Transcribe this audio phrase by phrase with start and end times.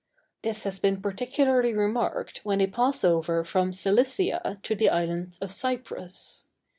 [0.41, 5.51] This has been particularly remarked when they pass over from Cilicia to the island of
[5.51, 6.45] Cyprus.